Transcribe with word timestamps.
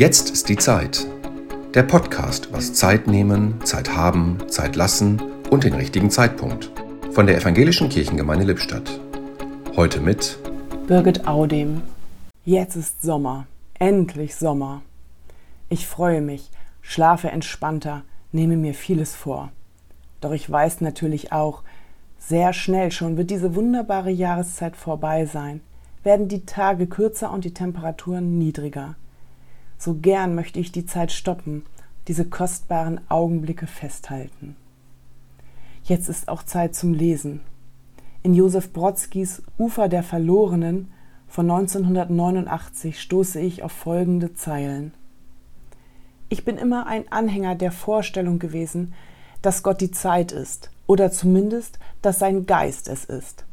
Jetzt 0.00 0.30
ist 0.30 0.48
die 0.48 0.56
Zeit. 0.56 1.06
Der 1.74 1.82
Podcast 1.82 2.46
über 2.46 2.58
Zeit 2.60 3.06
nehmen, 3.06 3.60
Zeit 3.64 3.94
haben, 3.94 4.38
Zeit 4.48 4.74
lassen 4.74 5.20
und 5.50 5.64
den 5.64 5.74
richtigen 5.74 6.10
Zeitpunkt. 6.10 6.72
Von 7.10 7.26
der 7.26 7.36
Evangelischen 7.36 7.90
Kirchengemeinde 7.90 8.46
Lippstadt. 8.46 8.98
Heute 9.76 10.00
mit 10.00 10.38
Birgit 10.86 11.28
Audem. 11.28 11.82
Jetzt 12.46 12.76
ist 12.76 13.02
Sommer. 13.02 13.46
Endlich 13.78 14.36
Sommer. 14.36 14.80
Ich 15.68 15.86
freue 15.86 16.22
mich, 16.22 16.50
schlafe 16.80 17.28
entspannter, 17.28 18.00
nehme 18.32 18.56
mir 18.56 18.72
vieles 18.72 19.14
vor. 19.14 19.50
Doch 20.22 20.32
ich 20.32 20.50
weiß 20.50 20.80
natürlich 20.80 21.30
auch, 21.30 21.62
sehr 22.18 22.54
schnell 22.54 22.90
schon 22.90 23.18
wird 23.18 23.28
diese 23.28 23.54
wunderbare 23.54 24.10
Jahreszeit 24.10 24.76
vorbei 24.76 25.26
sein, 25.26 25.60
werden 26.04 26.26
die 26.26 26.46
Tage 26.46 26.86
kürzer 26.86 27.30
und 27.30 27.44
die 27.44 27.52
Temperaturen 27.52 28.38
niedriger. 28.38 28.94
So 29.80 29.94
gern 29.94 30.34
möchte 30.34 30.60
ich 30.60 30.72
die 30.72 30.84
Zeit 30.84 31.10
stoppen, 31.10 31.64
diese 32.06 32.26
kostbaren 32.26 33.00
Augenblicke 33.08 33.66
festhalten. 33.66 34.54
Jetzt 35.84 36.10
ist 36.10 36.28
auch 36.28 36.42
Zeit 36.42 36.74
zum 36.74 36.92
Lesen. 36.92 37.40
In 38.22 38.34
Josef 38.34 38.74
Brodsky's 38.74 39.42
Ufer 39.56 39.88
der 39.88 40.02
Verlorenen 40.02 40.92
von 41.28 41.50
1989 41.50 43.00
stoße 43.00 43.40
ich 43.40 43.62
auf 43.62 43.72
folgende 43.72 44.34
Zeilen. 44.34 44.92
Ich 46.28 46.44
bin 46.44 46.58
immer 46.58 46.86
ein 46.86 47.10
Anhänger 47.10 47.54
der 47.54 47.72
Vorstellung 47.72 48.38
gewesen, 48.38 48.92
dass 49.40 49.62
Gott 49.62 49.80
die 49.80 49.92
Zeit 49.92 50.30
ist 50.30 50.70
oder 50.88 51.10
zumindest, 51.10 51.78
dass 52.02 52.18
sein 52.18 52.44
Geist 52.44 52.86
es 52.86 53.06
ist. 53.06 53.46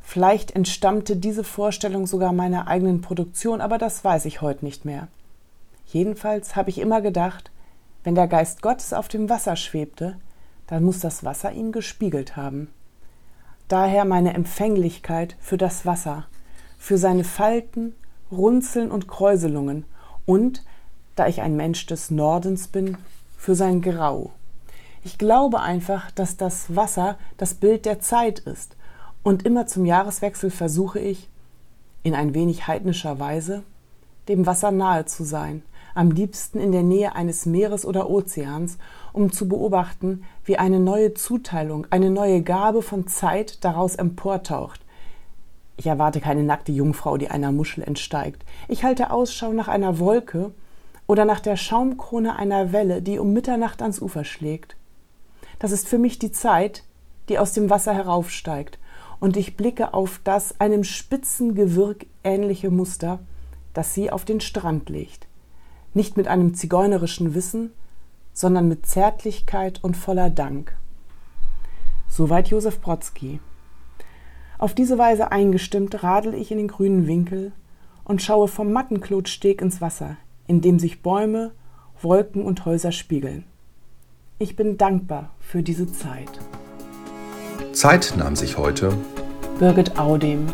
Vielleicht 0.00 0.52
entstammte 0.52 1.16
diese 1.16 1.44
Vorstellung 1.44 2.06
sogar 2.06 2.32
meiner 2.32 2.68
eigenen 2.68 3.02
Produktion, 3.02 3.60
aber 3.60 3.76
das 3.76 4.02
weiß 4.02 4.24
ich 4.24 4.40
heute 4.40 4.64
nicht 4.64 4.86
mehr. 4.86 5.08
Jedenfalls 5.90 6.54
habe 6.54 6.70
ich 6.70 6.78
immer 6.78 7.00
gedacht, 7.00 7.50
wenn 8.04 8.14
der 8.14 8.28
Geist 8.28 8.62
Gottes 8.62 8.92
auf 8.92 9.08
dem 9.08 9.28
Wasser 9.28 9.56
schwebte, 9.56 10.18
dann 10.66 10.84
muss 10.84 11.00
das 11.00 11.24
Wasser 11.24 11.52
ihn 11.52 11.72
gespiegelt 11.72 12.36
haben. 12.36 12.68
Daher 13.68 14.04
meine 14.04 14.34
Empfänglichkeit 14.34 15.36
für 15.40 15.56
das 15.56 15.86
Wasser, 15.86 16.26
für 16.78 16.98
seine 16.98 17.24
Falten, 17.24 17.94
Runzeln 18.30 18.90
und 18.90 19.08
Kräuselungen 19.08 19.86
und, 20.26 20.62
da 21.16 21.26
ich 21.26 21.40
ein 21.40 21.56
Mensch 21.56 21.86
des 21.86 22.10
Nordens 22.10 22.68
bin, 22.68 22.98
für 23.36 23.54
sein 23.54 23.80
Grau. 23.80 24.32
Ich 25.04 25.16
glaube 25.16 25.60
einfach, 25.60 26.10
dass 26.10 26.36
das 26.36 26.74
Wasser 26.76 27.16
das 27.38 27.54
Bild 27.54 27.86
der 27.86 28.00
Zeit 28.00 28.40
ist. 28.40 28.76
Und 29.22 29.44
immer 29.44 29.66
zum 29.66 29.86
Jahreswechsel 29.86 30.50
versuche 30.50 30.98
ich, 30.98 31.28
in 32.02 32.14
ein 32.14 32.34
wenig 32.34 32.66
heidnischer 32.66 33.18
Weise, 33.18 33.62
dem 34.28 34.46
Wasser 34.46 34.70
nahe 34.70 35.06
zu 35.06 35.24
sein, 35.24 35.62
am 35.94 36.10
liebsten 36.10 36.58
in 36.58 36.72
der 36.72 36.82
Nähe 36.82 37.14
eines 37.14 37.46
Meeres 37.46 37.84
oder 37.84 38.08
Ozeans, 38.10 38.78
um 39.12 39.32
zu 39.32 39.48
beobachten, 39.48 40.24
wie 40.44 40.58
eine 40.58 40.80
neue 40.80 41.14
Zuteilung, 41.14 41.86
eine 41.90 42.10
neue 42.10 42.42
Gabe 42.42 42.82
von 42.82 43.06
Zeit 43.06 43.64
daraus 43.64 43.96
emportaucht. 43.96 44.80
Ich 45.76 45.86
erwarte 45.86 46.20
keine 46.20 46.42
nackte 46.42 46.72
Jungfrau, 46.72 47.16
die 47.16 47.28
einer 47.28 47.52
Muschel 47.52 47.84
entsteigt. 47.84 48.44
Ich 48.66 48.82
halte 48.82 49.12
Ausschau 49.12 49.52
nach 49.52 49.68
einer 49.68 50.00
Wolke 50.00 50.52
oder 51.06 51.24
nach 51.24 51.38
der 51.38 51.56
Schaumkrone 51.56 52.36
einer 52.36 52.72
Welle, 52.72 53.00
die 53.00 53.20
um 53.20 53.32
Mitternacht 53.32 53.80
ans 53.80 54.02
Ufer 54.02 54.24
schlägt. 54.24 54.76
Das 55.60 55.70
ist 55.70 55.88
für 55.88 55.98
mich 55.98 56.18
die 56.18 56.32
Zeit, 56.32 56.82
die 57.28 57.38
aus 57.38 57.52
dem 57.52 57.70
Wasser 57.70 57.94
heraufsteigt, 57.94 58.78
und 59.20 59.36
ich 59.36 59.56
blicke 59.56 59.94
auf 59.94 60.20
das 60.24 60.60
einem 60.60 60.82
Spitzengewirk 60.82 62.06
ähnliche 62.24 62.70
Muster, 62.70 63.20
das 63.72 63.94
sie 63.94 64.10
auf 64.10 64.24
den 64.24 64.40
Strand 64.40 64.88
legt. 64.88 65.27
Nicht 65.94 66.16
mit 66.16 66.28
einem 66.28 66.54
zigeunerischen 66.54 67.34
Wissen, 67.34 67.72
sondern 68.32 68.68
mit 68.68 68.86
Zärtlichkeit 68.86 69.82
und 69.82 69.96
voller 69.96 70.30
Dank. 70.30 70.76
Soweit 72.08 72.48
Josef 72.48 72.80
Brodsky. 72.80 73.40
Auf 74.58 74.74
diese 74.74 74.98
Weise 74.98 75.30
eingestimmt 75.32 76.02
radel 76.02 76.34
ich 76.34 76.50
in 76.50 76.58
den 76.58 76.68
grünen 76.68 77.06
Winkel 77.06 77.52
und 78.04 78.22
schaue 78.22 78.48
vom 78.48 78.72
Mattenklotsteg 78.72 79.60
ins 79.60 79.80
Wasser, 79.80 80.16
in 80.46 80.60
dem 80.60 80.78
sich 80.78 81.02
Bäume, 81.02 81.52
Wolken 82.00 82.44
und 82.44 82.64
Häuser 82.64 82.92
spiegeln. 82.92 83.44
Ich 84.38 84.56
bin 84.56 84.78
dankbar 84.78 85.30
für 85.40 85.62
diese 85.62 85.90
Zeit. 85.92 86.30
Zeit 87.72 88.14
nahm 88.16 88.36
sich 88.36 88.56
heute 88.56 88.92
Birgit 89.58 89.98
Audem 89.98 90.46